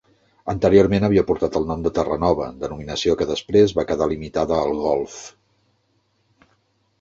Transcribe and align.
Anteriorment 0.51 1.03
havia 1.07 1.23
portat 1.31 1.59
el 1.59 1.67
nom 1.71 1.83
de 1.87 1.91
Terranova, 1.97 2.47
denominació 2.63 3.17
que 3.19 3.27
després 3.33 3.75
va 3.81 3.87
quedar 3.93 4.09
limitada 4.15 4.59
al 4.63 4.81
golf. 4.87 5.21